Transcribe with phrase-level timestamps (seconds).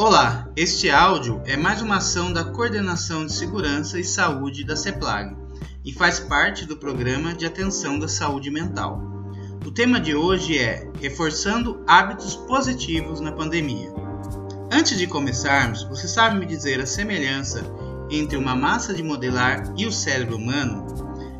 [0.00, 5.36] Olá, este áudio é mais uma ação da Coordenação de Segurança e Saúde da CEPLAG
[5.84, 9.02] e faz parte do Programa de Atenção da Saúde Mental.
[9.66, 13.92] O tema de hoje é Reforçando hábitos positivos na pandemia.
[14.70, 17.64] Antes de começarmos, você sabe me dizer a semelhança
[18.08, 20.86] entre uma massa de modelar e o cérebro humano?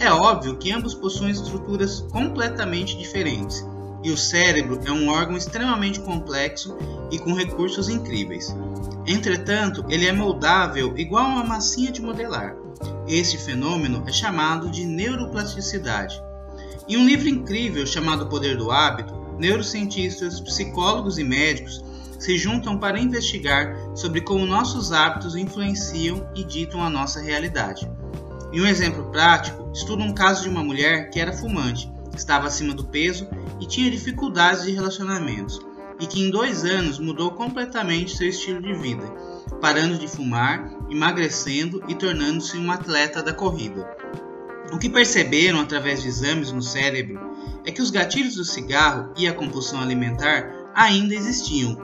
[0.00, 3.64] É óbvio que ambos possuem estruturas completamente diferentes
[4.02, 6.76] e o cérebro é um órgão extremamente complexo
[7.10, 8.54] e com recursos incríveis.
[9.06, 12.56] Entretanto, ele é moldável igual a uma massinha de modelar.
[13.06, 16.22] Este fenômeno é chamado de neuroplasticidade.
[16.88, 21.84] Em um livro incrível chamado Poder do Hábito, neurocientistas, psicólogos e médicos
[22.18, 27.90] se juntam para investigar sobre como nossos hábitos influenciam e ditam a nossa realidade.
[28.52, 32.74] Em um exemplo prático, estuda um caso de uma mulher que era fumante, estava acima
[32.74, 33.26] do peso
[33.60, 35.60] e tinha dificuldades de relacionamentos,
[36.00, 39.06] e que em dois anos mudou completamente seu estilo de vida,
[39.60, 43.86] parando de fumar, emagrecendo e tornando-se um atleta da corrida.
[44.72, 47.20] O que perceberam através de exames no cérebro
[47.64, 51.76] é que os gatilhos do cigarro e a compulsão alimentar ainda existiam,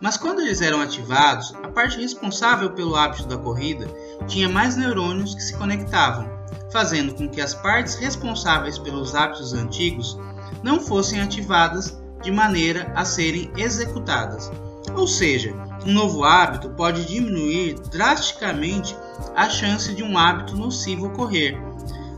[0.00, 3.86] mas quando eles eram ativados, a parte responsável pelo hábito da corrida
[4.26, 6.28] tinha mais neurônios que se conectavam,
[6.72, 10.18] fazendo com que as partes responsáveis pelos hábitos antigos
[10.62, 14.50] não fossem ativadas de maneira a serem executadas.
[14.94, 15.54] Ou seja,
[15.86, 18.96] um novo hábito pode diminuir drasticamente
[19.34, 21.60] a chance de um hábito nocivo ocorrer.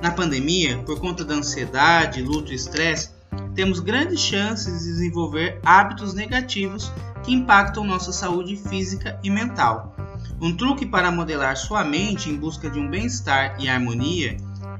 [0.00, 3.10] Na pandemia, por conta da ansiedade, luto e estresse,
[3.54, 6.90] temos grandes chances de desenvolver hábitos negativos
[7.22, 9.94] que impactam nossa saúde física e mental.
[10.40, 14.36] Um truque para modelar sua mente em busca de um bem-estar e harmonia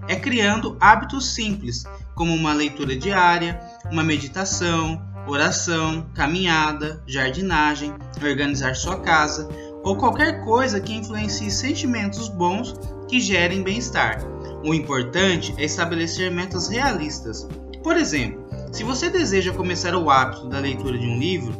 [0.09, 9.01] é criando hábitos simples, como uma leitura diária, uma meditação, oração, caminhada, jardinagem, organizar sua
[9.01, 9.49] casa
[9.83, 12.75] ou qualquer coisa que influencie sentimentos bons
[13.09, 14.23] que gerem bem-estar.
[14.65, 17.49] O importante é estabelecer metas realistas.
[17.83, 21.55] Por exemplo, se você deseja começar o hábito da leitura de um livro,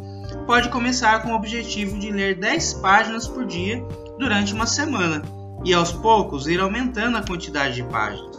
[0.47, 3.83] pode começar com o objetivo de ler 10 páginas por dia
[4.19, 5.23] durante uma semana
[5.65, 8.39] e aos poucos ir aumentando a quantidade de páginas.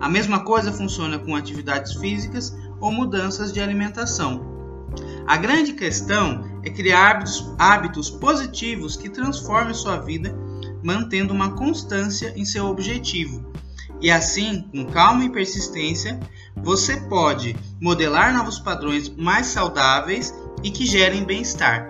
[0.00, 4.46] A mesma coisa funciona com atividades físicas ou mudanças de alimentação.
[5.26, 10.34] A grande questão é criar hábitos, hábitos positivos que transformem sua vida,
[10.82, 13.52] mantendo uma constância em seu objetivo.
[14.00, 16.18] E assim, com calma e persistência,
[16.56, 20.32] você pode modelar novos padrões mais saudáveis
[20.62, 21.88] e que gerem bem-estar.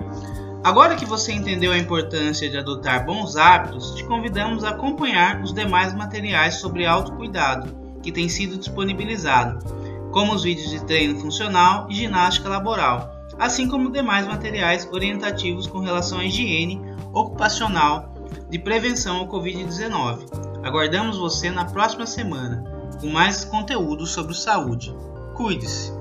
[0.64, 5.52] Agora que você entendeu a importância de adotar bons hábitos, te convidamos a acompanhar os
[5.52, 9.64] demais materiais sobre autocuidado que têm sido disponibilizados,
[10.12, 15.80] como os vídeos de treino funcional e ginástica laboral, assim como demais materiais orientativos com
[15.80, 16.80] relação à higiene
[17.12, 18.14] ocupacional
[18.48, 20.26] de prevenção ao Covid-19.
[20.64, 22.64] Aguardamos você na próxima semana
[23.00, 24.94] com mais conteúdo sobre saúde.
[25.34, 25.97] Cuide-se!